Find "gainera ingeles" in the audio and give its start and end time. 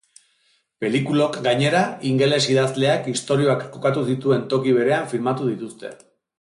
1.47-2.41